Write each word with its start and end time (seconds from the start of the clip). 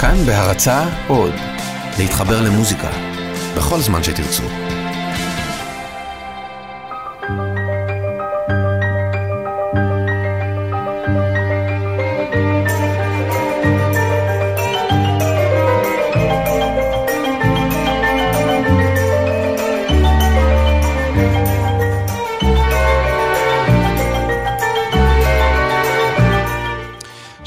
כאן 0.00 0.26
בהרצה 0.26 0.84
עוד, 1.06 1.34
להתחבר 1.98 2.42
למוזיקה, 2.42 2.90
בכל 3.56 3.80
זמן 3.80 4.02
שתרצו. 4.02 4.77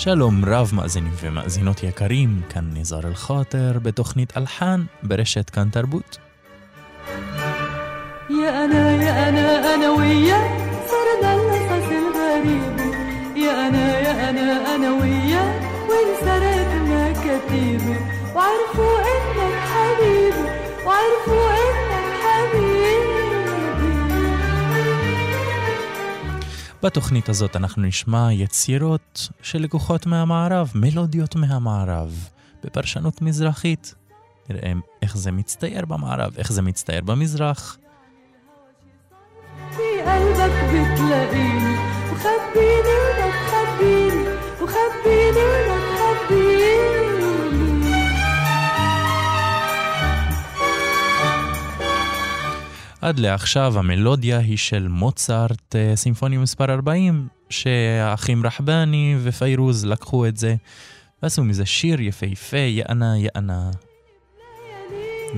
שלום 0.00 0.44
רב 0.44 0.70
מאזינים 0.74 1.12
ומאזינות 1.20 1.82
יקרים, 1.82 2.40
כאן 2.48 2.64
ניזר 2.72 3.00
אל-חאטר 3.08 3.78
בתוכנית 3.82 4.36
אלחן 4.36 4.84
ברשת 5.02 5.50
כאן 5.50 5.68
תרבות. 5.70 6.18
يا 8.30 8.64
أنا 8.64 9.02
يا 9.04 9.28
أنا 9.28 9.74
أنا 9.74 9.90
وياك 9.90 10.50
صرنا 10.90 11.34
القصص 11.34 11.88
الغريب 12.02 12.76
يا 13.36 13.68
أنا 13.68 13.98
يا 14.00 14.30
أنا 14.30 14.74
أنا 14.74 14.90
وياك 14.90 15.62
وانسرت 15.88 16.70
مكاتيب 16.90 17.84
وعرفوا 18.34 18.98
إنك 19.12 19.56
حبيبي 19.72 20.44
وعرفوا 20.86 21.48
إنك 21.62 22.08
حبيبي 22.22 22.79
בתוכנית 26.82 27.28
הזאת 27.28 27.56
אנחנו 27.56 27.82
נשמע 27.82 28.32
יצירות 28.32 29.28
שלקוחות 29.42 30.06
מהמערב, 30.06 30.72
מלודיות 30.74 31.36
מהמערב, 31.36 32.28
בפרשנות 32.64 33.22
מזרחית. 33.22 33.94
נראה 34.50 34.72
איך 35.02 35.16
זה 35.16 35.32
מצטייר 35.32 35.84
במערב, 35.86 36.32
איך 36.38 36.52
זה 36.52 36.62
מצטייר 36.62 37.04
במזרח. 37.04 37.78
في 39.70 40.02
قلبك 40.02 40.64
بتلاقيني 40.64 41.76
وخبيني 42.12 42.96
ما 43.18 43.30
تخبيني 43.46 44.29
עד 53.00 53.18
לעכשיו 53.18 53.78
המלודיה 53.78 54.38
היא 54.38 54.56
של 54.56 54.88
מוצרט, 54.88 55.76
אה, 55.76 55.92
סימפוניה 55.96 56.38
מספר 56.38 56.72
40, 56.72 57.28
שהאחים 57.50 58.46
רחבני 58.46 59.16
ופיירוז 59.22 59.84
לקחו 59.84 60.26
את 60.26 60.36
זה 60.36 60.54
ועשו 61.22 61.44
מזה 61.44 61.66
שיר 61.66 62.00
יפהפה, 62.00 62.56
יענה 62.56 63.18
יענה. 63.18 63.70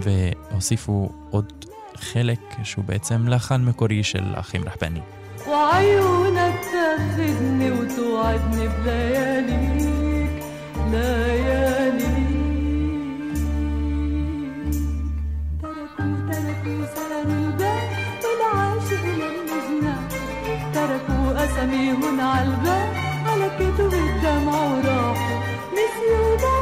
והוסיפו 0.03 1.09
עוד 1.31 1.53
חלק 1.97 2.41
שהוא 2.65 2.85
בעצם 2.85 3.29
לחן 3.29 3.65
מקורי 3.65 4.03
של 4.03 4.25
האחים 4.35 4.65
רחבני. 4.65 5.01
وعيونك 5.47 6.61
تاخدني 6.73 7.71
وتوعدني 7.71 8.69
بلياليك 8.69 10.45
لياليك 10.91 11.72
أساميهم 21.64 22.22
عالباب 22.22 22.94
على 23.26 23.48
كتب 23.60 23.94
الدمع 23.94 24.52
وراحوا. 24.52 25.40
نسيوا 25.74 26.53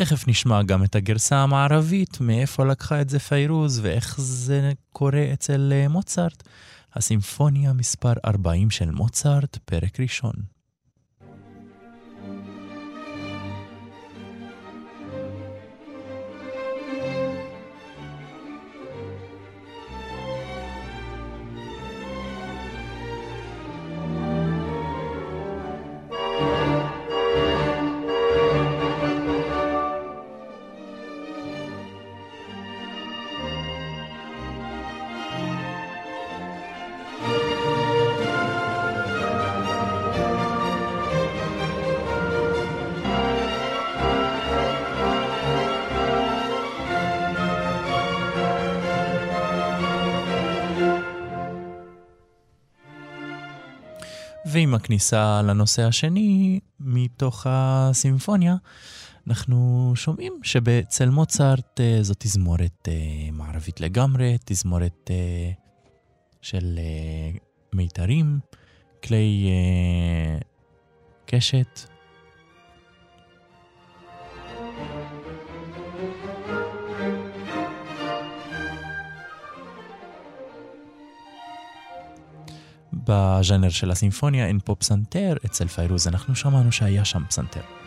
תכף 0.00 0.28
נשמע 0.28 0.62
גם 0.62 0.84
את 0.84 0.94
הגרסה 0.94 1.36
המערבית, 1.36 2.20
מאיפה 2.20 2.64
לקחה 2.64 3.00
את 3.00 3.08
זה 3.08 3.18
פיירוז 3.18 3.80
ואיך 3.82 4.20
זה 4.20 4.72
קורה 4.92 5.26
אצל 5.32 5.72
אה, 5.72 5.88
מוצרט. 5.88 6.42
הסימפוניה 6.94 7.72
מספר 7.72 8.12
40 8.24 8.70
של 8.70 8.90
מוצרט, 8.90 9.58
פרק 9.64 10.00
ראשון. 10.00 10.32
ועם 54.52 54.74
הכניסה 54.74 55.42
לנושא 55.42 55.82
השני, 55.82 56.60
מתוך 56.80 57.46
הסימפוניה, 57.48 58.56
אנחנו 59.28 59.92
שומעים 59.96 60.32
שאצל 60.42 61.08
מוצרט 61.10 61.80
אה, 61.80 61.98
זו 62.02 62.14
תזמורת 62.18 62.88
אה, 62.88 63.30
מערבית 63.32 63.80
לגמרי, 63.80 64.36
תזמורת 64.44 65.10
אה, 65.10 65.50
של 66.42 66.78
מיתרים, 67.72 68.38
כלי 69.02 69.48
קשת. 71.26 71.89
בז'אנר 83.10 83.68
של 83.68 83.90
הסימפוניה 83.90 84.46
אין 84.46 84.58
פה 84.64 84.74
פסנתר, 84.74 85.36
אצל 85.46 85.68
פיירוז 85.68 86.08
אנחנו 86.08 86.34
שמענו 86.34 86.72
שהיה 86.72 87.04
שם 87.04 87.22
פסנתר. 87.28 87.79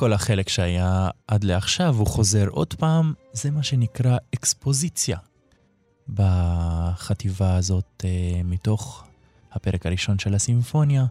וכל 0.00 0.12
החלק 0.12 0.48
שהיה 0.48 1.08
עד 1.28 1.44
לעכשיו, 1.44 1.94
הוא 1.96 2.06
חוזר 2.06 2.48
עוד 2.48 2.74
פעם, 2.74 3.12
זה 3.32 3.50
מה 3.50 3.62
שנקרא 3.62 4.16
אקספוזיציה. 4.34 5.18
בחטיבה 6.08 7.56
הזאת, 7.56 8.04
אה, 8.04 8.40
מתוך 8.44 9.04
הפרק 9.52 9.86
הראשון 9.86 10.18
של 10.18 10.34
הסימפוניה, 10.34 11.06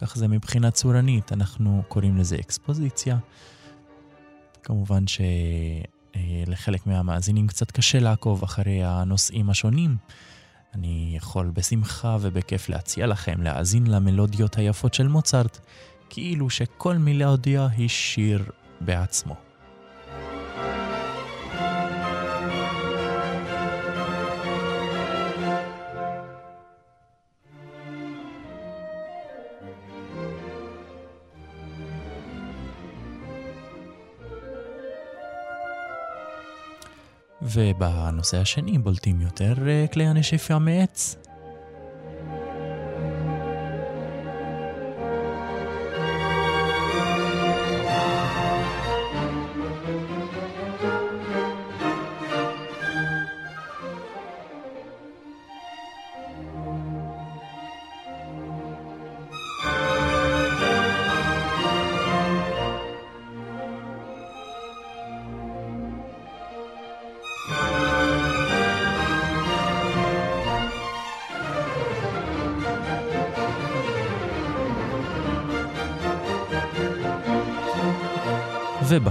כך 0.00 0.16
זה 0.16 0.28
מבחינה 0.28 0.70
צורנית, 0.70 1.32
אנחנו 1.32 1.82
קוראים 1.88 2.16
לזה 2.16 2.36
אקספוזיציה. 2.36 3.18
כמובן 4.62 5.04
שלחלק 6.46 6.86
מהמאזינים 6.86 7.46
קצת 7.46 7.70
קשה 7.70 8.00
לעקוב 8.00 8.42
אחרי 8.42 8.84
הנושאים 8.84 9.50
השונים. 9.50 9.96
אני 10.74 11.12
יכול 11.16 11.50
בשמחה 11.50 12.16
ובכיף 12.20 12.68
להציע 12.68 13.06
לכם 13.06 13.42
להאזין 13.42 13.86
למלודיות 13.86 14.58
היפות 14.58 14.94
של 14.94 15.08
מוצרט, 15.08 15.58
כאילו 16.14 16.50
שכל 16.50 16.96
מילה 16.96 17.26
הודיעה 17.26 17.68
היא 17.76 17.88
שיר 17.88 18.44
בעצמו. 18.80 19.34
ובנושא 37.42 38.38
השני 38.38 38.78
בולטים 38.78 39.20
יותר 39.20 39.54
אה, 39.68 39.86
כלי 39.92 40.06
הנשיפה 40.06 40.58
מעץ, 40.58 41.16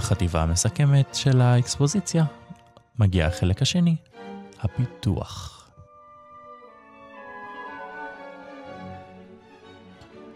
ובחטיבה 0.03 0.43
המסכמת 0.43 1.15
של 1.15 1.41
האקספוזיציה 1.41 2.25
מגיע 2.99 3.27
החלק 3.27 3.61
השני, 3.61 3.95
הפיתוח. 4.61 5.67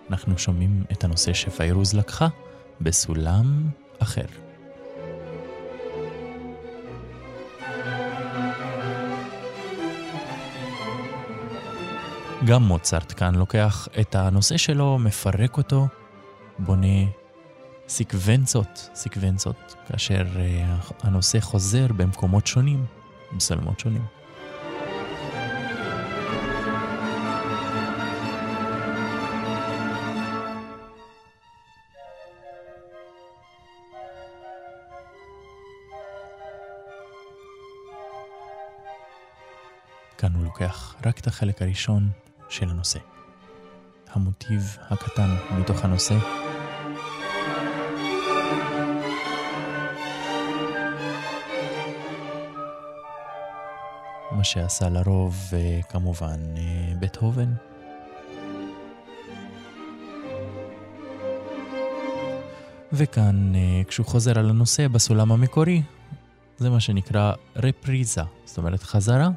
אנחנו 0.09 0.37
שומעים 0.37 0.83
את 0.91 1.03
הנושא 1.03 1.33
שפיירוז 1.33 1.93
לקחה 1.93 2.27
בסולם 2.81 3.69
אחר. 3.99 4.25
גם 12.45 12.63
מוצרט 12.63 13.13
כאן 13.17 13.35
לוקח 13.35 13.87
את 13.99 14.15
הנושא 14.15 14.57
שלו, 14.57 14.99
מפרק 14.99 15.57
אותו, 15.57 15.87
בונה 16.59 17.26
סקוונצות, 17.89 18.89
סקוונצות, 18.95 19.75
כאשר 19.87 20.21
uh, 20.21 20.93
הנושא 21.03 21.39
חוזר 21.39 21.87
במקומות 21.87 22.47
שונים, 22.47 22.85
בסלמות 23.35 23.79
שונים. 23.79 24.05
כאן 40.17 40.33
הוא 40.33 40.43
לוקח 40.43 40.95
רק 41.05 41.19
את 41.19 41.27
החלק 41.27 41.61
הראשון 41.61 42.09
של 42.49 42.69
הנושא. 42.69 42.99
המוטיב 44.07 44.77
הקטן 44.89 45.35
מתוך 45.59 45.85
הנושא 45.85 46.15
מה 54.37 54.43
שעשה 54.43 54.89
לרוב 54.89 55.51
אה, 55.53 55.79
כמובן 55.89 56.39
אה, 56.57 56.93
בטהובן. 56.99 57.53
וכאן, 62.93 63.55
אה, 63.55 63.81
כשהוא 63.87 64.05
חוזר 64.05 64.39
על 64.39 64.49
הנושא 64.49 64.87
בסולם 64.87 65.31
המקורי, 65.31 65.81
זה 66.57 66.69
מה 66.69 66.79
שנקרא 66.79 67.33
רפריזה, 67.55 68.21
זאת 68.45 68.57
אומרת 68.57 68.83
חזרה 68.83 69.29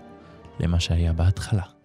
למה 0.60 0.80
שהיה 0.80 1.12
בהתחלה. 1.12 1.79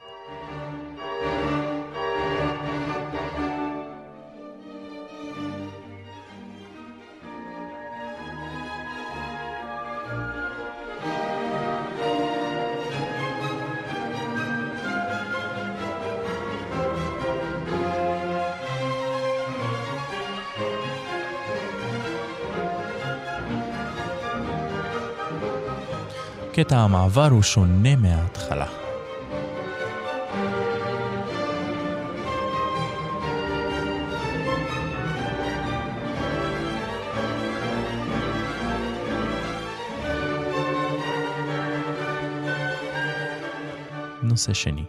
קטע 26.55 26.77
המעבר 26.77 27.27
הוא 27.31 27.41
שונה 27.41 27.95
מההתחלה. 27.95 28.65
נושא 44.23 44.53
שני 44.53 44.83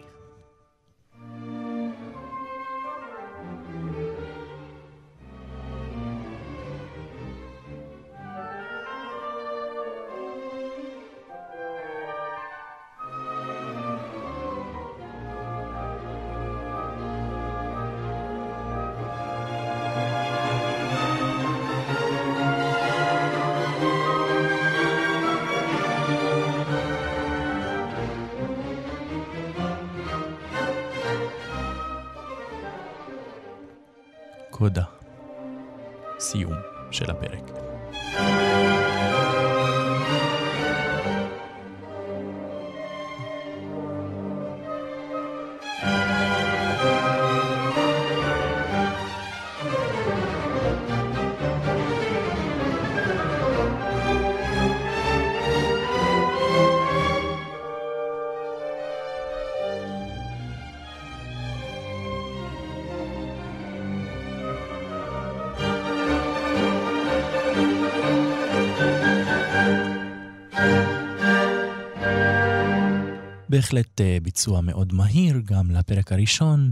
בהחלט 73.49 74.01
אה, 74.01 74.17
ביצוע 74.23 74.61
מאוד 74.61 74.93
מהיר 74.93 75.41
גם 75.45 75.71
לפרק 75.71 76.11
הראשון. 76.11 76.71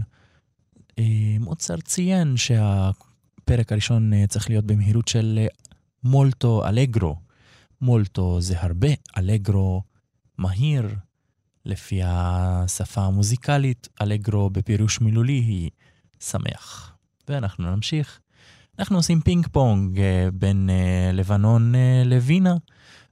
אה, 0.98 1.36
מוצר 1.40 1.76
ציין 1.76 2.36
שהפרק 2.36 3.72
הראשון 3.72 4.12
אה, 4.12 4.26
צריך 4.26 4.50
להיות 4.50 4.64
במהירות 4.64 5.08
של 5.08 5.46
מולטו 6.04 6.68
אלגרו. 6.68 7.16
מולטו 7.80 8.40
זה 8.40 8.60
הרבה, 8.60 8.88
אלגרו 9.18 9.82
מהיר. 10.38 10.94
לפי 11.64 12.00
השפה 12.04 13.00
המוזיקלית, 13.00 13.88
אלגרו 14.02 14.50
בפירוש 14.50 15.00
מילולי 15.00 15.32
היא 15.32 15.70
שמח. 16.20 16.92
ואנחנו 17.28 17.74
נמשיך. 17.74 18.20
אנחנו 18.78 18.96
עושים 18.96 19.20
פינג 19.20 19.46
פונג 19.52 20.00
בין 20.32 20.70
לבנון 21.12 21.74
לווינה, 22.04 22.56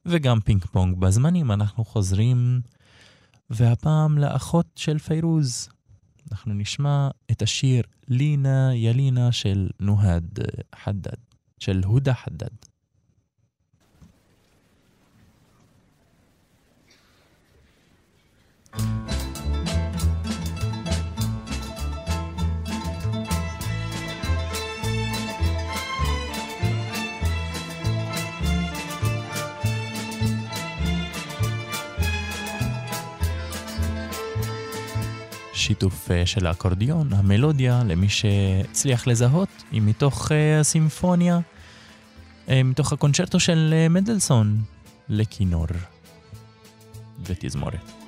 וגם 0.07 0.41
פינג 0.41 0.65
פונג 0.65 0.97
בזמנים. 0.99 1.53
אנחנו 1.53 1.85
חוזרים 1.85 2.61
והפעם 3.51 4.19
לאחות 4.19 4.67
של 4.77 4.99
פיירוז. 4.99 5.69
אנחנו 6.33 6.55
נשמע 6.55 7.09
את 7.31 7.43
השיר 7.43 7.83
לינה 8.09 8.75
ילינה 8.75 9.33
של 9.33 9.69
נוהד 9.81 10.39
חדד, 10.75 11.17
של 11.59 11.83
הודה 11.85 12.15
חדד. 12.15 12.55
שיתוף 35.65 36.11
אה, 36.11 36.27
של 36.27 36.47
האקורדיון, 36.47 37.13
המלודיה, 37.13 37.83
למי 37.87 38.09
שהצליח 38.09 39.07
לזהות, 39.07 39.49
היא 39.73 39.83
מתוך 39.85 40.33
אה, 40.33 40.61
הסימפוניה, 40.61 41.39
אה, 42.49 42.63
מתוך 42.63 42.93
הקונצ'רטו 42.93 43.41
של 43.41 43.75
מנדלסון 43.91 44.57
לכינור 45.09 45.67
ותזמורת. 47.25 48.04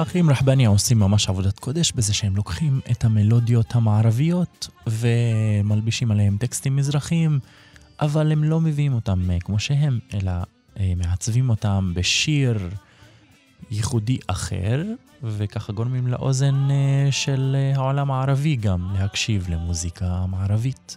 האחים 0.00 0.30
רחבניה 0.30 0.68
עושים 0.68 0.98
ממש 0.98 1.28
עבודת 1.28 1.58
קודש 1.58 1.92
בזה 1.92 2.14
שהם 2.14 2.36
לוקחים 2.36 2.80
את 2.90 3.04
המלודיות 3.04 3.74
המערביות 3.74 4.68
ומלבישים 4.86 6.10
עליהם 6.10 6.36
טקסטים 6.36 6.76
מזרחיים, 6.76 7.38
אבל 8.00 8.32
הם 8.32 8.44
לא 8.44 8.60
מביאים 8.60 8.92
אותם 8.92 9.30
אה, 9.30 9.40
כמו 9.40 9.58
שהם, 9.58 9.98
אלא 10.14 10.32
אה, 10.80 10.92
מעצבים 10.96 11.50
אותם 11.50 11.92
בשיר 11.94 12.70
ייחודי 13.70 14.18
אחר, 14.26 14.82
וככה 15.22 15.72
גורמים 15.72 16.06
לאוזן 16.06 16.70
אה, 16.70 17.12
של 17.12 17.56
העולם 17.76 18.10
הערבי 18.10 18.56
גם 18.56 18.94
להקשיב 18.98 19.46
למוזיקה 19.50 20.26
מערבית. 20.28 20.96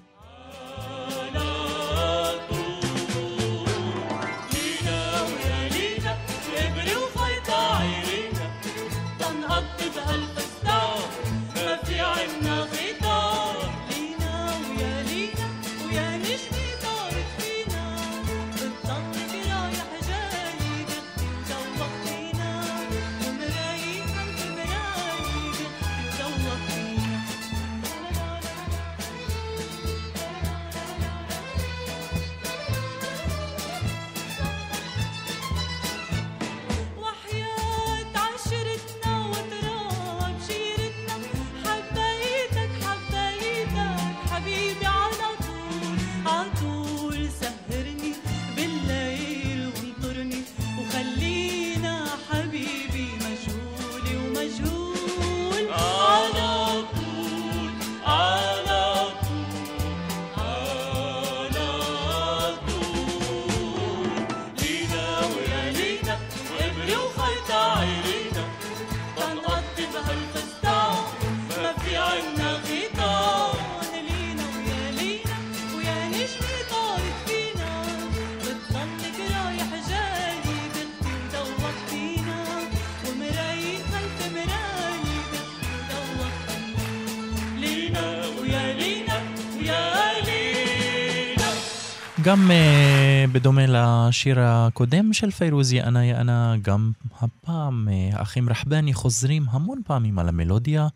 גם 92.24 92.52
uh, 92.52 93.32
בדומה 93.32 93.62
לשיר 93.68 94.40
הקודם 94.40 95.14
של 95.14 95.32
פיירוז 95.32 95.74
יאנה 95.74 96.06
יאנה, 96.06 96.56
גם 96.62 96.92
הפעם 97.20 97.88
uh, 97.88 98.18
האחים 98.18 98.50
רחבני 98.50 98.94
חוזרים 98.94 99.46
המון 99.50 99.82
פעמים 99.86 100.20
על 100.20 100.30
המלודיה, 100.30 100.88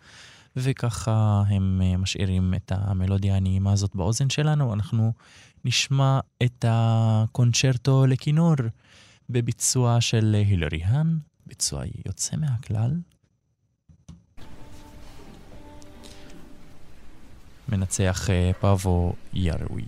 וככה 0.55 1.43
הם 1.47 1.81
uh, 1.81 1.97
משאירים 1.97 2.53
את 2.53 2.71
המלודיה 2.75 3.35
הנעימה 3.35 3.71
הזאת 3.71 3.95
באוזן 3.95 4.29
שלנו. 4.29 4.73
אנחנו 4.73 5.13
נשמע 5.65 6.19
את 6.43 6.65
הקונצ'רטו 6.67 8.05
לכינור 8.05 8.55
בביצוע 9.29 10.01
של 10.01 10.35
הילרי 10.37 10.83
האן, 10.83 11.17
ביצוע 11.45 11.83
יוצא 12.05 12.37
מהכלל. 12.37 12.91
מנצח 17.69 18.29
פאבו 18.59 19.13
ירוי. 19.33 19.85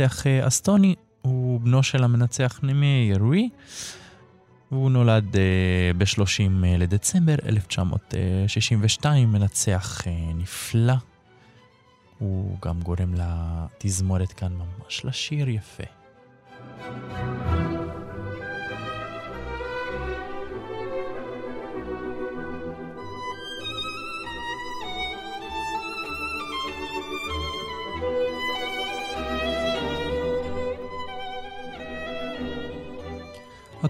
מנצח 0.00 0.26
אה, 0.26 0.46
אסטוני, 0.46 0.94
הוא 1.22 1.60
בנו 1.60 1.82
של 1.82 2.04
המנצח 2.04 2.60
נימי 2.62 3.08
ירוי. 3.12 3.48
הוא 4.68 4.90
נולד 4.90 5.34
uh, 5.34 5.38
ב-30 5.98 6.66
לדצמבר 6.78 7.34
1962, 7.46 9.32
מנצח 9.32 10.02
נפלא. 10.34 10.94
הוא 12.18 12.56
גם 12.62 12.80
גורם 12.80 13.14
לתזמורת 13.14 14.32
כאן 14.32 14.52
ממש 14.52 15.04
לשיר 15.04 15.48
יפה. 15.48 15.84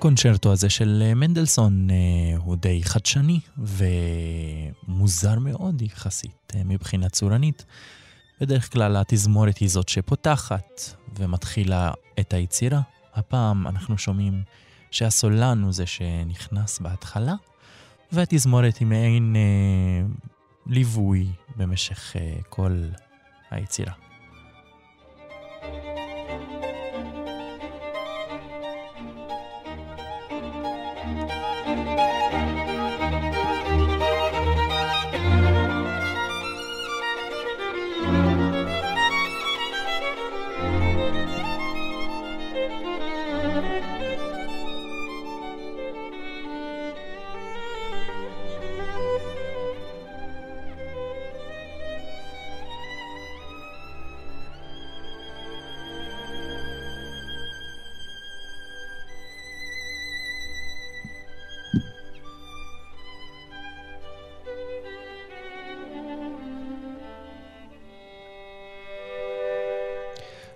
הקונצ'רטו 0.01 0.53
הזה 0.53 0.71
של 0.71 1.03
אה, 1.07 1.15
מנדלסון 1.15 1.91
אה, 1.91 1.97
הוא 2.37 2.57
די 2.57 2.83
חדשני 2.85 3.41
ומוזר 3.59 5.39
מאוד 5.39 5.83
יחסית 5.83 6.53
אה, 6.55 6.63
מבחינה 6.65 7.09
צורנית. 7.09 7.65
בדרך 8.41 8.73
כלל 8.73 8.97
התזמורת 8.97 9.59
היא 9.59 9.69
זאת 9.69 9.89
שפותחת 9.89 10.81
ומתחילה 11.19 11.91
את 12.21 12.33
היצירה. 12.33 12.81
הפעם 13.15 13.67
אנחנו 13.67 13.99
שומעים 13.99 14.43
שהסולן 14.91 15.63
הוא 15.63 15.73
זה 15.73 15.87
שנכנס 15.87 16.79
בהתחלה, 16.79 17.35
והתזמורת 18.13 18.77
היא 18.77 18.87
מעין 18.87 19.37
ליווי 20.67 21.27
במשך 21.57 22.17
כל 22.49 22.85
היצירה. 23.51 24.10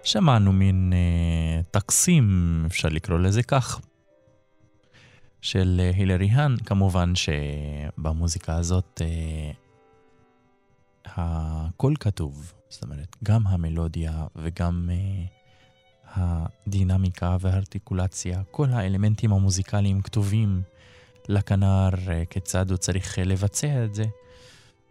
שמענו 0.05 0.53
מין 0.53 0.93
אה, 0.93 1.63
טקסים, 1.71 2.63
אפשר 2.67 2.89
לקרוא 2.89 3.19
לזה 3.19 3.43
כך, 3.43 3.81
של 5.41 5.81
אה, 5.85 5.91
הילרי 5.95 6.31
האן. 6.31 6.57
כמובן 6.67 7.13
שבמוזיקה 7.15 8.57
הזאת 8.57 9.01
אה, 9.05 9.51
הכל 11.07 11.93
כתוב, 12.01 12.53
זאת 12.69 12.83
אומרת, 12.83 13.17
גם 13.25 13.47
המלודיה 13.47 14.27
וגם 14.37 14.91
אה, 14.93 15.25
הדינמיקה 16.15 17.37
והארטיקולציה, 17.41 18.43
כל 18.51 18.71
האלמנטים 18.71 19.33
המוזיקליים 19.33 20.03
כתובים 20.03 20.63
לכנר, 21.29 21.91
אה, 22.09 22.23
כיצד 22.31 22.71
הוא 22.71 22.77
צריך 22.77 23.19
לבצע 23.19 23.85
את 23.85 23.95
זה 23.95 24.05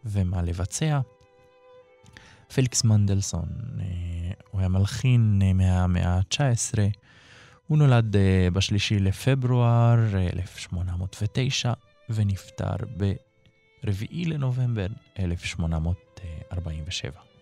ומה 0.05 0.41
לבצע. 0.41 0.99
פליקס 2.55 2.83
מנדלסון, 2.83 3.49
אה, 3.79 3.85
הוא 4.51 4.59
היה 4.59 4.69
מלחין 4.69 5.39
אה, 5.43 5.53
מהמאה 5.53 6.09
ה-19. 6.09 6.79
הוא 7.67 7.77
נולד 7.77 8.15
אה, 8.15 8.47
בשלישי 8.53 8.99
לפברואר 8.99 9.97
1809 10.33 11.73
ונפטר 12.09 12.75
ברביעי 13.83 14.25
לנובמבר 14.25 14.87
1847. 15.19 17.32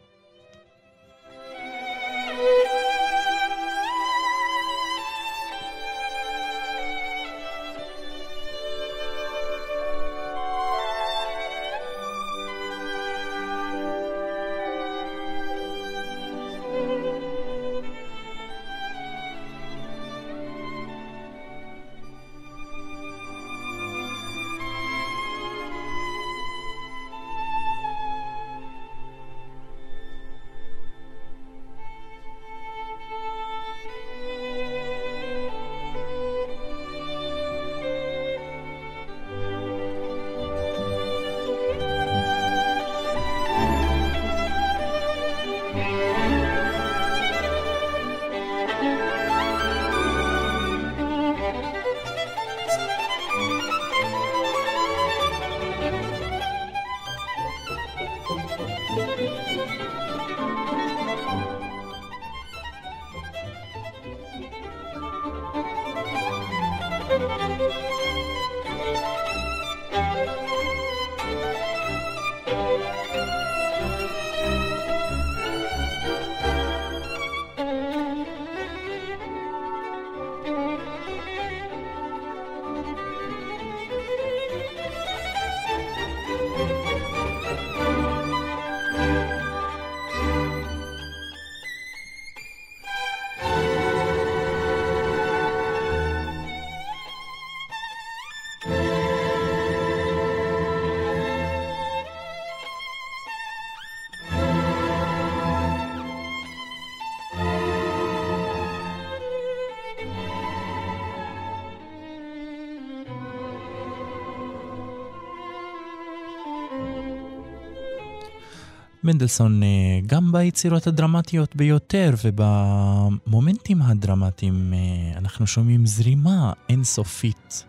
מנדלסון, 119.11 119.63
אה, 119.63 119.99
גם 120.05 120.31
ביצירות 120.31 120.87
הדרמטיות 120.87 121.55
ביותר 121.55 122.13
ובמומנטים 122.23 123.81
הדרמטיים, 123.81 124.73
אה, 124.73 125.17
אנחנו 125.17 125.47
שומעים 125.47 125.85
זרימה 125.85 126.53
אינסופית 126.69 127.65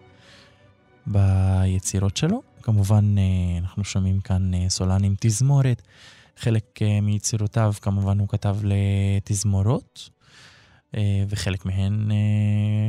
ביצירות 1.07 2.17
שלו. 2.17 2.43
כמובן, 2.63 3.15
אה, 3.19 3.59
אנחנו 3.59 3.85
שומעים 3.85 4.21
כאן 4.21 4.69
סולן 4.69 5.05
עם 5.05 5.15
תזמורת. 5.21 5.83
חלק 6.37 6.79
מיצירותיו, 7.03 7.73
כמובן, 7.81 8.19
הוא 8.19 8.29
כתב 8.29 8.57
לתזמורות, 8.63 10.11
וחלק 11.29 11.67
מהן 11.67 12.11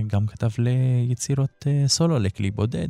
גם 0.07 0.27
כתב 0.27 0.49
ליצירות 0.57 1.67
סולו, 1.87 2.19
לכלי 2.19 2.51
בודד. 2.51 2.87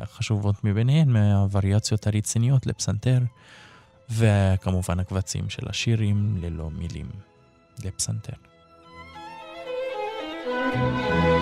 החשובות 0.00 0.64
מביניהן, 0.64 1.08
מהווריאציות 1.08 2.06
הרציניות 2.06 2.66
לפסנתר. 2.66 3.18
וכמובן 4.10 5.00
הקבצים 5.00 5.48
של 5.48 5.68
השירים 5.68 6.36
ללא 6.40 6.70
מילים 6.70 7.08
לפסנתר. 7.84 8.32
thank 10.74 11.24
you 11.24 11.33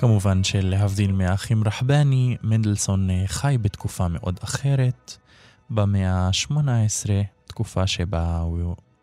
כמובן 0.00 0.44
שלהבדיל 0.44 1.12
מהאחים 1.12 1.64
רחבני, 1.64 2.36
מנדלסון 2.42 3.10
אה, 3.10 3.22
חי 3.26 3.56
בתקופה 3.62 4.08
מאוד 4.08 4.38
אחרת, 4.44 5.16
במאה 5.70 6.12
ה-18, 6.12 7.10
תקופה 7.46 7.86
שבה 7.86 8.44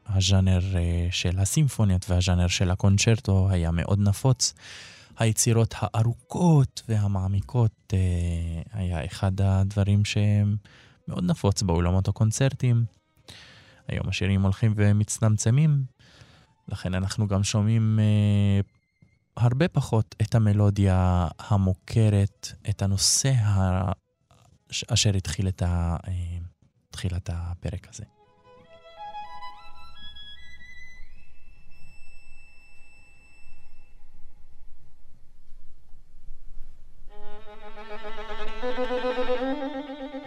הז'אנר 0.07 0.59
אה, 0.75 1.07
של 1.11 1.39
הסימפוניות 1.39 2.09
והז'אנר 2.09 2.47
של 2.47 2.71
הקונצ'רטו 2.71 3.49
היה 3.49 3.71
מאוד 3.71 3.99
נפוץ. 3.99 4.53
היצירות 5.17 5.75
הארוכות 5.77 6.81
והמעמיקות 6.89 7.93
אה, 7.93 7.99
היה 8.73 9.05
אחד 9.05 9.41
הדברים 9.41 10.05
שהם 10.05 10.55
מאוד 11.07 11.23
נפוץ 11.23 11.61
באולמות 11.61 12.07
הקונצרטים. 12.07 12.85
היום 13.87 14.09
השירים 14.09 14.41
הולכים 14.41 14.73
ומצטמצמים, 14.75 15.83
לכן 16.67 16.93
אנחנו 16.93 17.27
גם 17.27 17.43
שומעים 17.43 17.99
הרבה 19.37 19.67
פחות 19.67 20.15
את 20.21 20.35
המלודיה 20.35 21.27
המוכרת, 21.39 22.51
את 22.69 22.81
הנושא 22.81 23.29
ה... 23.29 23.91
אשר 24.93 25.15
התחיל 25.15 25.47
את 25.47 25.61
ה... 25.61 25.97
אה, 26.07 26.37
תחילת 26.89 27.29
הפרק 27.33 27.87
הזה. 27.89 28.03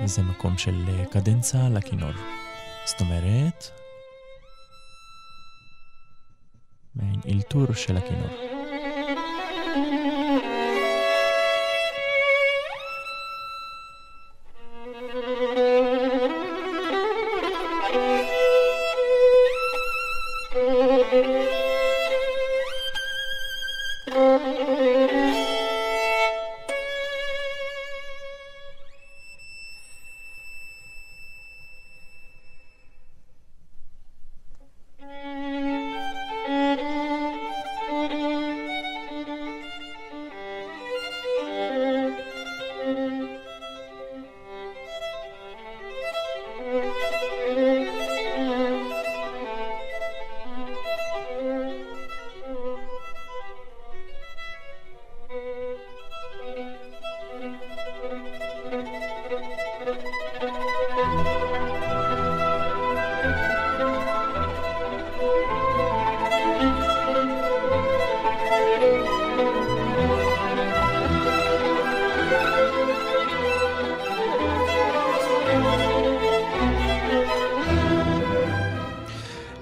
זה 0.04 0.22
מקום 0.22 0.58
של 0.58 0.84
אה, 0.88 1.04
קדנצה 1.10 1.68
לכינור. 1.68 2.12
זאת 2.84 3.00
אומרת, 3.00 3.64
מעין 6.94 7.20
אלתור 7.26 7.72
של 7.74 7.96
הכינור. 7.96 8.49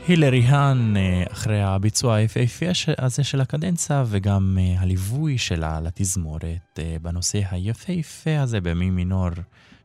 הילרי 0.09 0.43
האן, 0.43 0.97
אה, 0.97 1.25
אחרי 1.33 1.63
הביצוע 1.63 2.15
היפהפה 2.15 2.67
הזה 2.99 3.25
של 3.25 3.41
הקדנצה, 3.41 4.05
וגם 4.07 4.59
אה, 4.61 4.81
הליווי 4.81 5.39
שלה 5.39 5.81
לתזמורת 5.81 6.79
אה, 6.79 6.97
בנושא 7.03 7.41
היפהפה 7.51 8.41
הזה 8.41 8.61
במי 8.61 8.91
מינור 8.91 9.29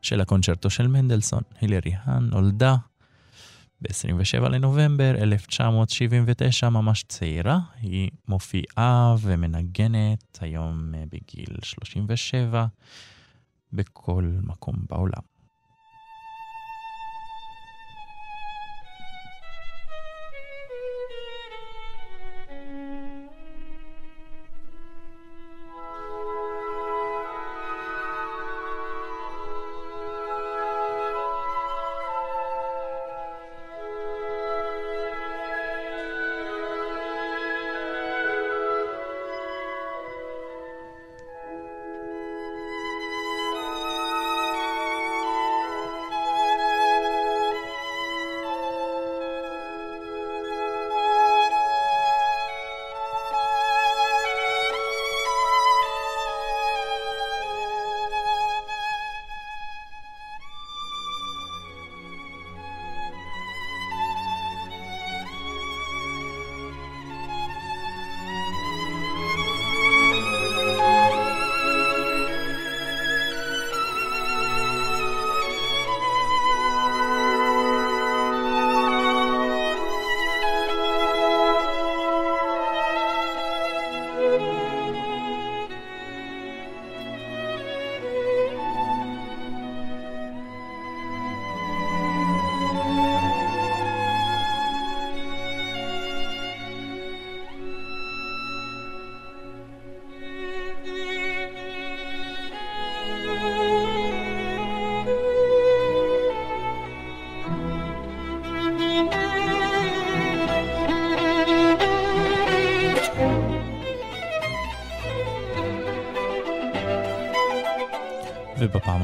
של 0.02 0.20
הקונצ'רטו 0.20 0.70
של 0.70 0.86
מנדלסון. 0.86 1.42
הילרי 1.60 1.92
האן 2.04 2.24
נולדה 2.30 2.76
ב-27 3.80 4.48
לנובמבר 4.48 5.14
1979, 5.18 6.68
ממש 6.68 7.04
צעירה. 7.08 7.58
היא 7.80 8.10
מופיעה 8.28 9.14
ומנגנת 9.20 10.38
היום 10.40 10.92
בגיל 10.92 11.56
37 11.62 12.66
בכל 13.72 14.30
מקום 14.42 14.76
בעולם. 14.90 15.33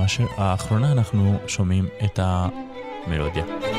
ובפעם 0.00 0.26
האחרונה 0.36 0.92
אנחנו 0.92 1.38
שומעים 1.46 1.88
את 2.04 2.18
המלודיה. 2.22 3.69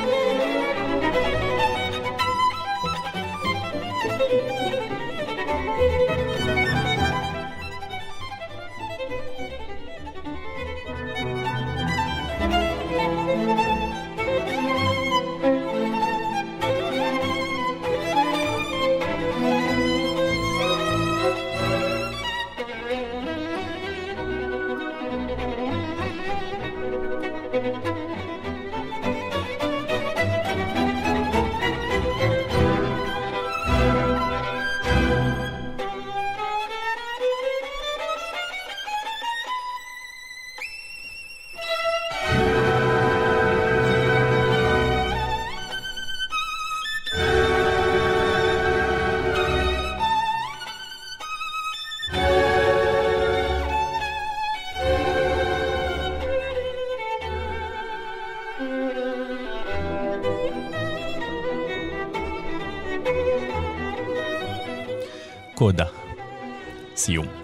Koda. 65.61 65.91
See 66.95 67.13
you. 67.13 67.40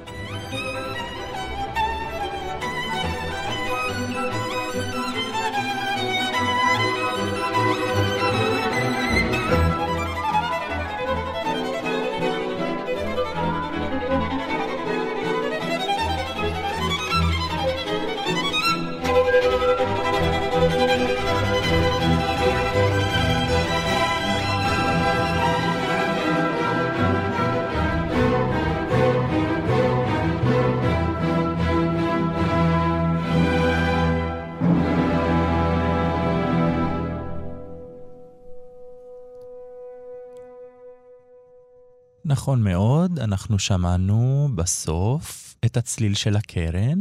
נכון 42.48 42.64
מאוד, 42.64 43.20
אנחנו 43.20 43.60
שמענו 43.60 44.50
בסוף 44.56 45.56
את 45.66 45.78
הצליל 45.78 46.14
של 46.14 46.36
הקרן. 46.36 47.00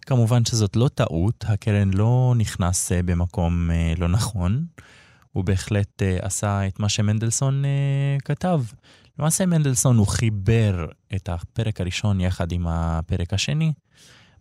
כמובן 0.00 0.44
שזאת 0.44 0.76
לא 0.76 0.88
טעות, 0.94 1.44
הקרן 1.48 1.90
לא 1.94 2.34
נכנס 2.36 2.92
אה, 2.92 3.02
במקום 3.02 3.70
אה, 3.70 3.92
לא 3.98 4.08
נכון. 4.08 4.66
הוא 5.32 5.44
בהחלט 5.44 6.02
אה, 6.02 6.16
עשה 6.22 6.66
את 6.66 6.80
מה 6.80 6.88
שמנדלסון 6.88 7.64
כתב. 8.24 8.62
למעשה 9.18 9.46
מנדלסון 9.46 9.96
הוא 9.96 10.06
חיבר 10.06 10.86
את 11.14 11.28
הפרק 11.28 11.80
הראשון 11.80 12.20
יחד 12.20 12.52
עם 12.52 12.66
הפרק 12.66 13.34
השני. 13.34 13.72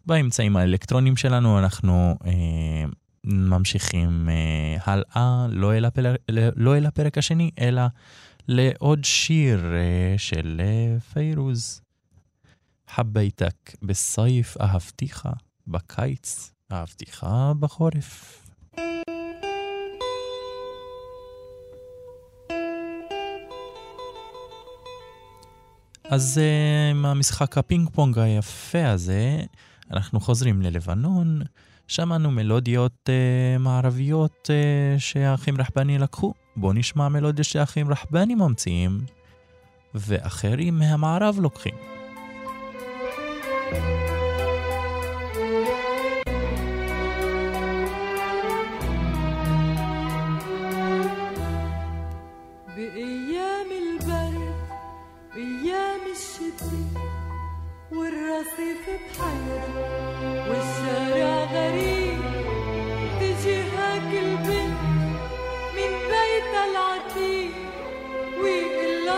באמצעים 0.06 0.58
האלקטרונים 0.58 1.18
שלנו 1.18 1.60
אנחנו 1.60 2.18
אה, 2.26 2.86
ממשיכים 3.24 4.30
אה, 4.30 4.94
הלאה, 4.94 5.48
לא 5.50 5.74
אל, 5.74 5.86
הפר... 5.86 6.16
לא 6.56 6.78
אל 6.78 6.86
הפרק 6.86 7.18
השני, 7.18 7.52
אלא 7.60 7.82
לעוד 8.48 9.04
שיר 9.04 9.74
אה, 9.76 10.18
של 10.18 10.62
אה, 10.64 11.00
פיירוז. 11.00 11.82
حبيتك 12.88 13.56
بالصيف 13.82 14.58
אהבתיך, 14.62 15.30
בקיץ 15.68 16.52
אהבתיך 16.72 17.26
בחורף. 17.60 18.42
אז 26.12 26.38
אה, 26.38 26.92
עם 26.92 27.06
המשחק 27.06 27.58
הפינג 27.58 27.90
פונג 27.90 28.20
היפה 28.20 28.90
הזה, 28.90 29.40
אנחנו 29.92 30.20
חוזרים 30.20 30.62
ללבנון, 30.62 31.42
שמענו 31.88 32.32
מלודיות 32.32 33.10
uh, 33.10 33.60
מערביות 33.60 34.50
uh, 34.50 35.00
שהאחים 35.00 35.58
רחבני 35.58 35.98
לקחו. 35.98 36.34
בוא 36.56 36.74
נשמע 36.74 37.10
מלודיה 37.10 37.44
שאחים 37.44 37.92
רחבני 37.92 38.36
ממציאים, 38.36 39.00
ואחרים 39.94 40.80
מהמערב 40.80 41.38
לוקחים. 41.40 41.76
thank 43.74 44.06
you 44.06 44.11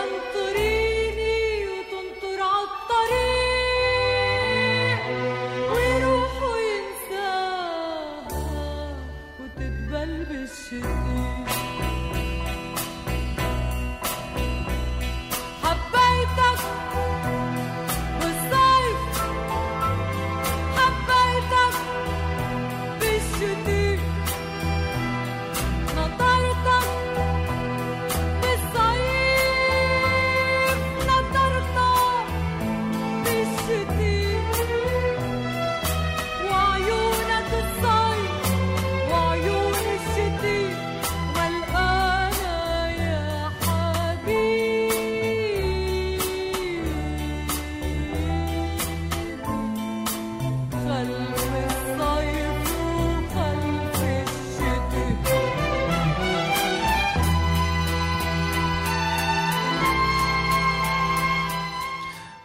life. 0.04 0.33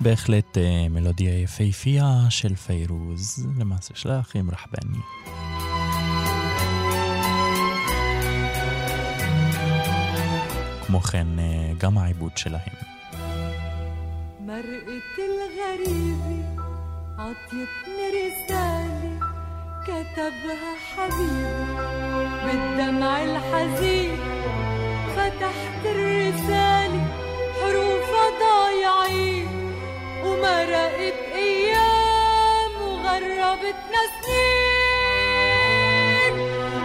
בהחלט 0.10 0.58
אה, 0.58 0.88
מלודיה 0.90 1.40
יפהפייה 1.40 2.26
של 2.30 2.56
פיירוז, 2.56 3.48
למעשה 3.60 3.96
של 3.96 4.12
האחים 4.12 4.52
רחבני. 4.52 4.98
כמו 10.88 11.02
כן, 11.02 11.40
אה, 11.40 11.74
גם 11.78 11.98
העיבוד 11.98 12.38
שלהם. 12.38 12.79
وغربتنا 33.59 34.03
سنين 34.23 35.55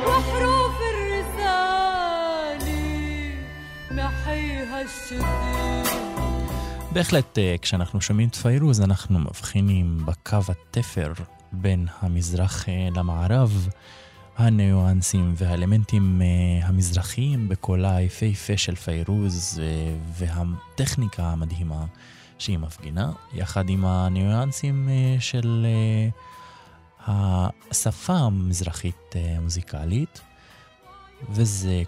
وحروف 0.08 0.78
الرسالة 0.94 2.80
نحيها 3.92 4.82
الشتيت 4.82 5.90
בהחלט, 6.92 7.40
אה, 7.40 7.56
כשאנחנו 7.62 8.02
שומעים 8.02 8.30
את 8.30 8.36
פיירוז, 8.36 8.82
אנחנו 8.82 9.20
מבחינים 9.20 9.98
בקו 10.06 10.38
התפר 10.48 11.14
בין 11.52 11.88
המזרח 12.00 12.70
אה, 12.70 12.88
למערב, 12.96 13.68
הניואנסים 14.38 15.34
והאלמנטים 15.38 16.22
אה, 16.22 16.28
המזרחיים 16.68 17.50
בקולה 17.50 17.96
היפהפה 17.96 18.58
של 18.58 18.76
פיירוז 18.76 19.62
והטכניקה 20.18 21.24
המדהימה 21.24 21.86
שהיא 22.40 22.58
מפגינה, 22.58 23.12
יחד 23.34 23.70
עם 23.70 23.86
הניואנסים 23.86 24.90
של 25.20 25.66
השפה 27.07 28.13
המזרחית 28.13 29.15
המוזיקלית, 29.15 30.21
וזה 31.31 31.83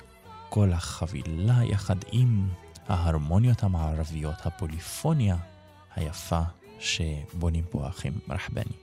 כל 0.49 0.73
החבילה 0.73 1.65
יחד 1.65 1.97
עם 2.13 2.49
ההרמוניות 2.89 3.63
המערביות, 3.63 4.47
הפוליפוניה 4.47 5.37
היפה 5.97 6.41
שבונים 6.79 7.65
פה 7.71 7.87
האחים 7.87 8.13
רחבני. 8.29 8.77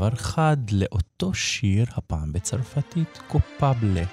מעבר 0.00 0.16
חד 0.16 0.56
לאותו 0.72 1.34
שיר, 1.34 1.84
הפעם 1.96 2.32
בצרפתית, 2.32 3.18
קופבלה. 3.28 4.04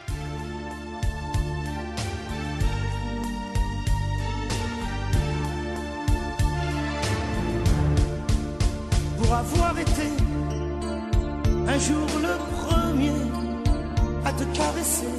Pour 9.18 9.34
avoir 9.44 9.76
été 9.86 10.08
un 11.74 11.80
jour 11.88 12.10
le 12.28 12.36
premier 12.58 13.22
à 14.28 14.32
te 14.40 14.46
caresser 14.58 15.16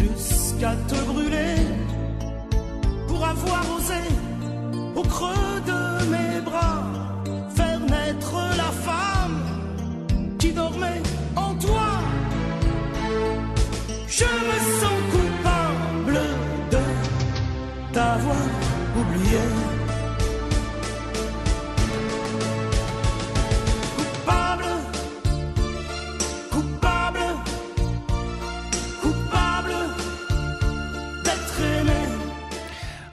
jusqu'à 0.00 0.72
te 0.90 0.98
brûler, 1.10 1.56
pour 3.08 3.22
avoir 3.34 3.64
osé 3.76 4.07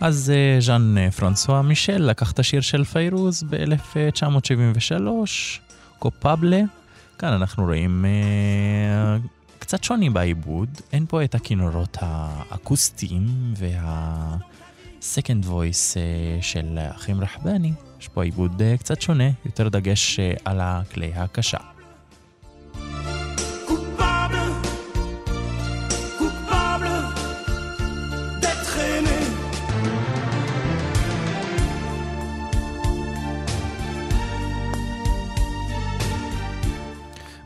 אז 0.06 0.32
אה, 0.36 0.62
ז'אן 0.62 0.98
אה, 0.98 1.12
פרנסואה 1.12 1.62
מישל 1.62 1.98
לקח 1.98 2.32
את 2.32 2.40
השיר 2.40 2.62
של 2.62 2.84
פיירוז 2.84 3.44
ב-1973, 3.50 5.08
קופבלה. 6.00 6.62
כאן 7.20 7.34
אנחנו 7.34 7.66
רואים 7.66 8.06
אה, 8.06 9.18
קצת 9.60 9.84
שוני 9.84 10.10
בעיבוד, 10.10 10.70
אין 10.94 11.06
פה 11.10 11.24
את 11.24 11.36
הכינורות 11.36 11.98
האקוסטיים 12.02 13.54
וה-second 13.58 15.46
voice 15.46 15.98
אה, 15.98 16.42
של 16.42 16.80
אחים 16.96 17.22
רחבני, 17.22 17.74
יש 18.00 18.08
פה 18.08 18.24
עיבוד 18.24 18.62
אה, 18.62 18.78
קצת 18.78 19.02
שונה, 19.02 19.30
יותר 19.46 19.70
דגש 19.70 20.20
אה, 20.20 20.34
על 20.46 20.60
הכלי 20.62 21.12
הקשה. 21.16 21.75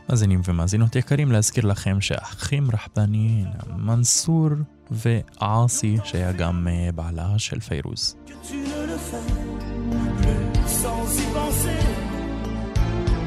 מאזינים 0.09 0.41
ומאזינות 0.45 0.95
יקרים, 0.95 1.31
להזכיר 1.31 1.65
לכם 1.65 2.01
שהאחים 2.01 2.67
רחבני, 2.73 3.43
מנסור 3.77 4.49
ועאסי, 4.91 5.97
שהיה 6.03 6.31
גם 6.31 6.67
אה, 6.67 6.89
בעלה 6.95 7.29
של 7.37 7.59
פיירוז. 7.59 8.15
Que 8.27 8.47
tu 8.47 8.57
ne 8.71 8.81
le 8.91 8.97
fais 9.09 9.25
plus 10.21 10.45
sans 10.81 11.05
y 11.23 11.25
penser. 11.37 11.83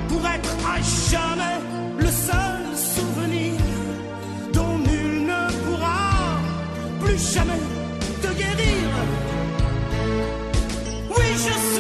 Pour 0.09 0.23
être 0.37 0.55
à 0.75 0.77
jamais 1.13 1.59
le 2.05 2.11
seul 2.29 2.61
souvenir 2.95 3.61
dont 4.57 4.77
nul 4.89 5.15
ne 5.31 5.43
pourra 5.65 6.07
plus 7.01 7.21
jamais 7.35 7.63
te 8.23 8.31
guérir. 8.41 8.89
Oui, 11.15 11.27
je 11.47 11.55
suis 11.71 11.72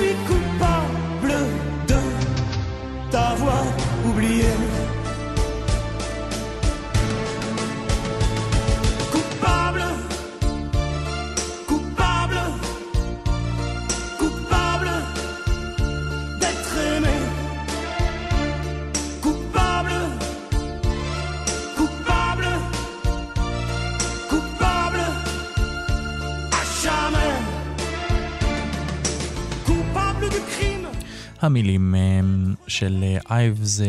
המילים 31.53 31.95
אה, 31.95 32.19
של 32.67 33.03
אייבס 33.29 33.81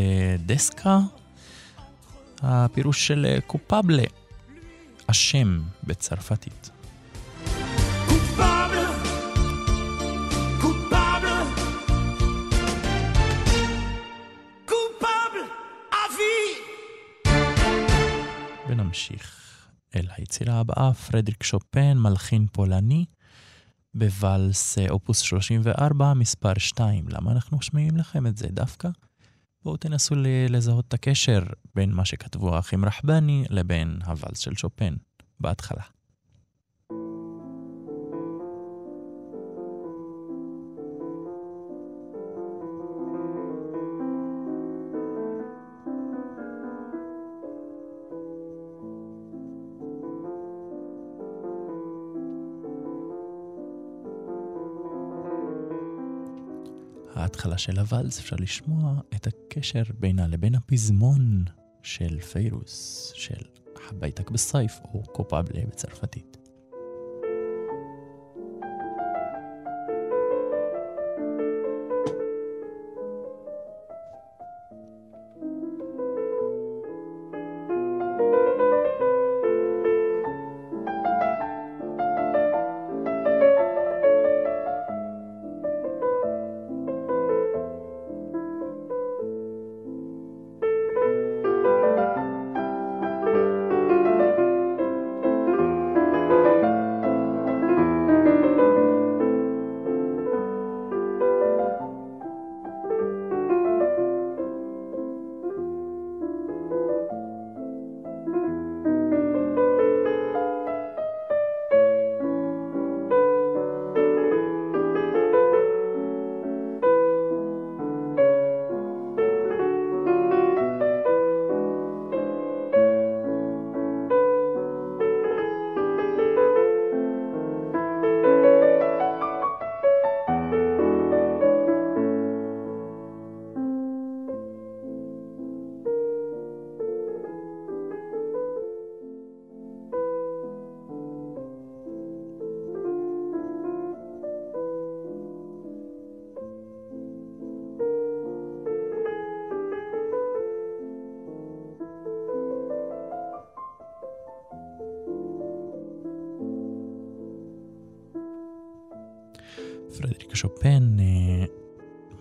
דסקה, 0.46 0.98
הפירוש 2.42 3.06
של 3.06 3.26
אה, 3.28 3.40
קופבלה, 3.40 4.02
אשם 5.06 5.60
בצרפתית. 5.84 6.70
ונמשיך 18.68 19.40
אל 19.96 20.06
היצירה 20.16 20.60
הבאה, 20.60 20.94
פרדריק 20.94 21.42
שופן, 21.42 21.98
מלחין 21.98 22.46
פולני, 22.52 23.04
בוואלס 23.94 24.78
אה, 24.78 24.86
אופוס 24.90 25.18
34, 25.18 26.14
מספר 26.14 26.52
2. 26.58 27.04
למה 27.08 27.32
אנחנו 27.32 27.56
משמיעים 27.56 27.96
לכם 27.96 28.26
את 28.26 28.36
זה 28.36 28.46
דווקא? 28.50 28.88
בואו 29.64 29.76
תנסו 29.76 30.14
לזהות 30.48 30.84
את 30.88 30.94
הקשר 30.94 31.42
בין 31.74 31.92
מה 31.92 32.04
שכתבו 32.04 32.56
האחים 32.56 32.84
רחבני 32.84 33.44
לבין 33.50 33.98
הוואלס 34.06 34.38
של 34.38 34.54
שופן, 34.54 34.94
בהתחלה. 35.40 35.82
ההתחלה 57.14 57.58
של 57.58 57.78
הוואלס, 57.78 58.18
אפשר 58.18 58.36
לשמוע 58.38 59.00
את 59.14 59.26
הקשר 59.26 59.82
בינה 59.98 60.26
לבין 60.26 60.54
הפזמון 60.54 61.44
של 61.82 62.20
פיירוס, 62.20 63.12
של 63.14 63.40
חבייתק 63.88 64.30
בסייף, 64.30 64.80
או 64.84 65.02
קופבלה 65.02 65.62
בצרפתית. 65.68 66.33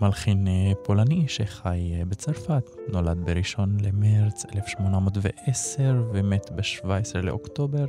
מלחין 0.04 0.48
אה, 0.48 0.72
פולני 0.84 1.28
שחי 1.28 1.92
אה, 1.94 2.06
בצרפת, 2.06 2.70
נולד 2.88 3.26
בראשון 3.26 3.78
למרץ 3.82 4.46
1810 4.56 6.04
ומת 6.14 6.50
ב-17 6.56 7.18
לאוקטובר 7.24 7.86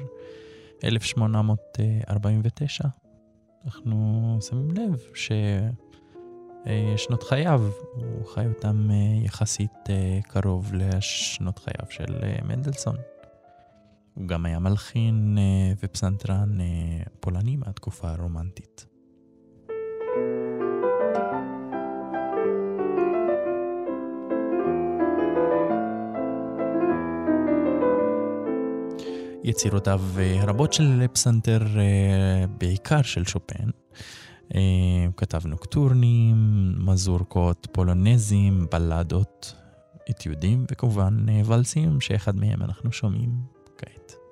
1849. 0.85 2.85
אנחנו 3.65 4.39
שמים 4.49 4.71
לב 4.71 4.97
ששנות 6.95 7.23
חייו, 7.23 7.62
הוא 7.95 8.27
חי 8.27 8.47
אותם 8.47 8.89
יחסית 9.25 9.89
קרוב 10.23 10.75
לשנות 10.75 11.59
חייו 11.59 11.91
של 11.91 12.15
מנדלסון. 12.45 12.97
הוא 14.15 14.29
גם 14.29 14.47
היה 14.47 14.59
מלחין 14.59 15.39
ופסנתרן 15.83 16.59
פולני 17.21 17.57
מהתקופה 17.57 18.11
הרומנטית. 18.11 18.93
יצירותיו 29.45 30.01
אה, 30.18 30.40
של 30.72 31.07
פסנתר, 31.12 31.62
אה, 31.78 32.47
בעיקר 32.59 33.03
של 33.03 33.24
שופן. 33.24 33.64
הוא 33.64 33.70
אה, 34.55 35.07
כתב 35.16 35.47
נוקטורנים, 35.47 36.36
מזורקות 36.78 37.68
פולונזים, 37.72 38.66
בלדות, 38.72 39.55
אתיודים 40.11 40.64
וכמובן 40.70 41.26
ולסים, 41.45 42.01
שאחד 42.01 42.36
מהם 42.36 42.62
אנחנו 42.62 42.92
שומעים 42.92 43.30
כעת. 43.78 44.24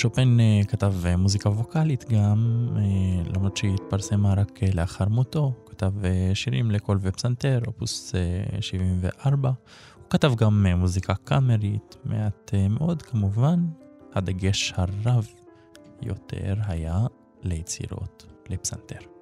שופן 0.00 0.40
אה, 0.40 0.60
כתב 0.68 0.94
אה, 1.06 1.16
מוזיקה 1.16 1.48
ווקאלית 1.48 2.04
גם, 2.08 2.68
אה, 2.76 2.82
למרות 3.34 3.56
שהיא 3.56 3.74
התפרסמה 3.74 4.34
רק 4.34 4.60
לאחר 4.74 5.08
מותו, 5.08 5.52
כתב 5.66 5.92
שירים 6.34 6.70
לקול 6.70 6.98
ופסנתר, 7.02 7.60
אופוס 7.66 8.14
74. 8.60 9.48
הוא 9.48 10.04
כתב 10.10 10.32
גם 10.36 10.66
מוזיקה 10.66 11.14
קאמרית, 11.14 11.96
מעט 12.04 12.54
מאוד 12.70 13.02
כמובן. 13.02 13.66
הדגש 14.14 14.72
הרב 14.76 15.26
יותר 16.02 16.54
היה 16.66 17.06
ליצירות 17.42 18.26
לפסנתר. 18.50 19.19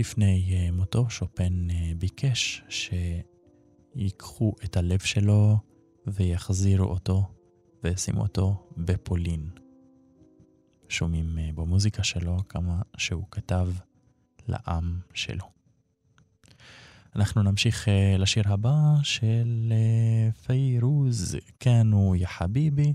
לפני 0.00 0.52
אה, 0.52 0.72
מותו 0.72 1.10
שופן 1.10 1.70
אה, 1.70 1.92
ביקש 1.98 2.62
שיקחו 3.96 4.54
את 4.64 4.76
הלב 4.76 4.98
שלו 4.98 5.56
ויחזירו 6.06 6.86
אותו 6.86 7.28
וישימו 7.84 8.22
אותו 8.22 8.68
בפולין. 8.76 9.50
שומעים 10.88 11.38
אה, 11.38 11.50
במוזיקה 11.54 12.04
שלו 12.04 12.36
כמה 12.48 12.82
שהוא 12.96 13.24
כתב 13.30 13.68
לעם 14.48 15.00
שלו. 15.14 15.44
אנחנו 17.16 17.42
נמשיך 17.42 17.88
לשיר 18.18 18.44
הבא 18.46 18.78
של 19.02 19.72
פיירוז, 20.46 21.36
כאנו 21.60 22.14
יא 22.16 22.26
חביבי. 22.26 22.94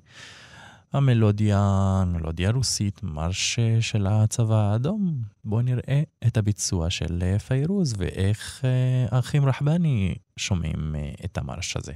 המלודיה, 0.96 2.04
מלודיה 2.08 2.52
רוסית, 2.52 3.04
מרש 3.04 3.60
של 3.80 4.08
הצבא 4.08 4.56
האדום. 4.56 5.22
בואו 5.46 5.62
נראה 5.62 6.02
את 6.28 6.38
הביצוע 6.38 6.90
של 6.90 7.38
פיירוז 7.38 7.94
ואיך 7.98 8.62
אה, 8.66 9.18
האחים 9.18 9.46
רחבני 9.46 10.16
שומעים 10.38 10.96
אה, 10.96 11.12
את 11.26 11.38
המרש 11.38 11.78
הזה. 11.78 11.94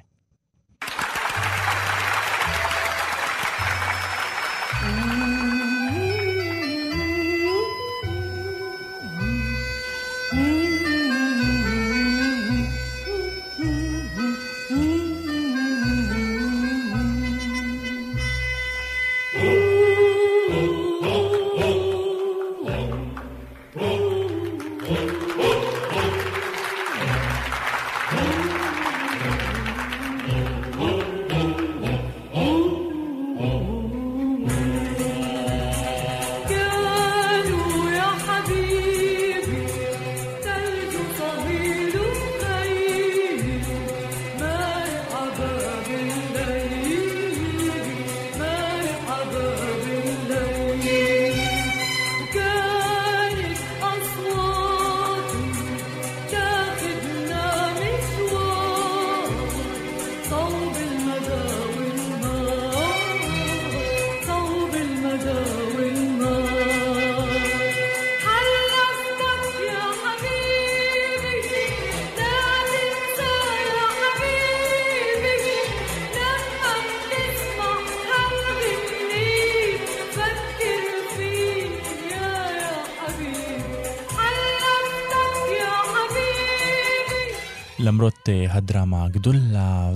למרות 87.99 88.29
אה, 88.29 88.45
הדרמה 88.49 89.05
הגדולה 89.05 89.91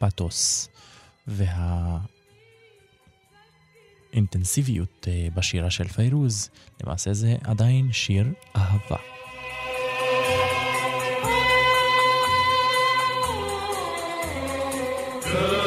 והפתוס 0.00 0.68
והאינטנסיביות 4.12 5.08
אה, 5.08 5.28
בשירה 5.34 5.70
של 5.70 5.88
פיירוז, 5.88 6.50
למעשה 6.84 7.12
זה 7.12 7.36
עדיין 7.44 7.92
שיר 7.92 8.32
אהבה. 8.56 8.96
Good. 15.24 15.63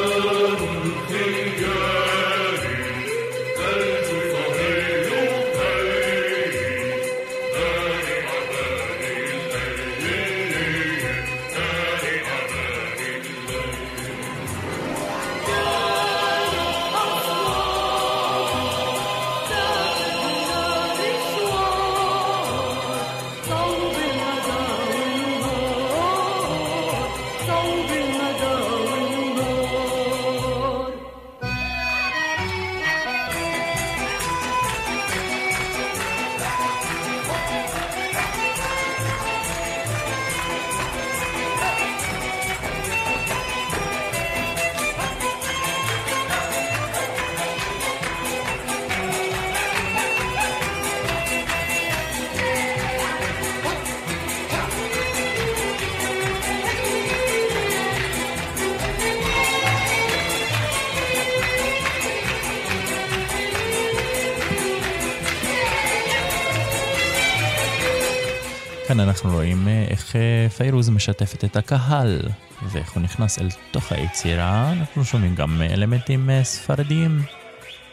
כאן 68.88 69.00
אנחנו 69.00 69.32
רואים 69.32 69.68
אה, 69.68 69.84
איך 69.90 70.16
אה, 70.16 70.48
פיירוז 70.56 70.88
משתפת 70.88 71.44
את 71.44 71.56
הקהל, 71.56 72.22
ואיך 72.62 72.92
הוא 72.92 73.02
נכנס 73.02 73.38
אל 73.38 73.48
תוך 73.70 73.92
היצירה. 73.92 74.72
אנחנו 74.72 75.04
שומעים 75.04 75.34
גם 75.34 75.62
אלמנטים 75.62 76.30
אה, 76.30 76.44
ספרדיים, 76.44 77.22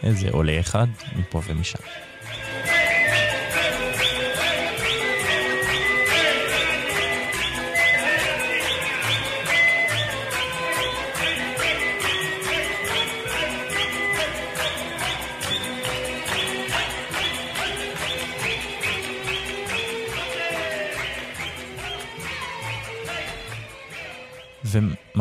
איזה 0.04 0.28
עולה 0.32 0.60
אחד 0.60 0.88
מפה 1.16 1.42
ומשם. 1.48 1.80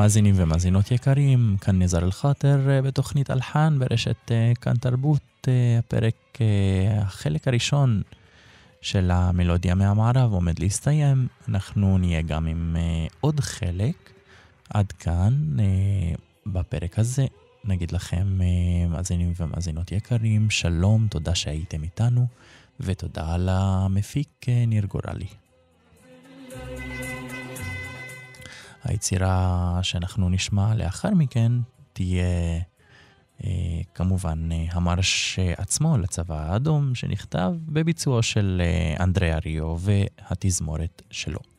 ומאזינים 0.05 0.34
ומאזינות 0.38 0.90
יקרים, 0.90 1.57
כאן 1.61 1.82
נזר 1.82 2.05
אל-חאטר 2.05 2.70
אה, 2.70 2.82
בתוכנית 2.82 3.30
אלחן 3.30 3.78
ברשת 3.78 4.30
אה, 4.30 4.52
כאן 4.61 4.76
תרבות, 4.76 5.48
אה, 5.48 5.78
הפרק, 5.78 6.38
החלק 7.00 7.48
הראשון 7.48 8.02
של 8.80 9.11
המלודיה 9.11 9.74
מהמערב 9.74 10.32
עומד 10.32 10.59
להסתיים. 10.59 11.26
אנחנו 11.48 11.98
נהיה 11.98 12.22
גם 12.22 12.46
עם 12.46 12.76
עוד 13.20 13.40
חלק. 13.40 14.11
עד 14.70 14.92
כאן, 14.92 15.32
בפרק 16.46 16.98
הזה, 16.98 17.26
נגיד 17.64 17.92
לכם, 17.92 18.38
מאזינים 18.88 19.32
ומאזינות 19.36 19.92
יקרים, 19.92 20.50
שלום, 20.50 21.07
תודה 21.11 21.34
שהייתם 21.34 21.82
איתנו, 21.82 22.26
ותודה 22.80 23.36
למפיק 23.38 24.46
ניר 24.66 24.86
גורלי. 24.86 25.43
היצירה 28.85 29.78
שאנחנו 29.82 30.28
נשמע 30.28 30.74
לאחר 30.74 31.11
מכן 31.11 31.53
תהיה 31.93 32.24
אה, 33.45 33.80
כמובן 33.95 34.49
אה, 34.53 34.64
המרש 34.70 35.39
עצמו 35.57 35.99
לצבא 35.99 36.51
האדום, 36.51 36.95
שנכתב 36.95 37.53
בביצועו 37.66 38.22
של 38.22 38.62
אה, 38.64 39.05
אנדריאה 39.05 39.39
ריו 39.39 39.76
והתזמורת 39.78 41.03
שלו. 41.11 41.53